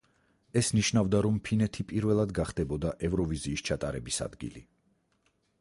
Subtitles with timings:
[0.61, 4.69] ეს ნიშნავდა, რომ ფინეთი პირველად გახდებოდა ევროვიზიის ჩატარების ადგილი.